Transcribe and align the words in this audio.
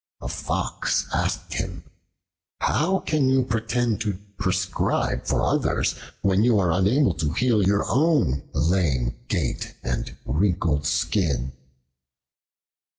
A 0.19 0.27
Fox 0.27 1.05
asked 1.13 1.53
him, 1.53 1.83
"How 2.59 2.97
can 3.01 3.29
you 3.29 3.43
pretend 3.43 4.01
to 4.01 4.17
prescribe 4.39 5.27
for 5.27 5.43
others, 5.43 5.93
when 6.23 6.43
you 6.43 6.57
are 6.59 6.71
unable 6.71 7.13
to 7.13 7.33
heal 7.33 7.61
your 7.61 7.85
own 7.87 8.41
lame 8.53 9.15
gait 9.27 9.75
and 9.83 10.17
wrinkled 10.25 10.87
skin?" 10.87 11.51